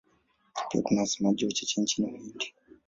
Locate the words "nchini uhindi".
1.81-2.53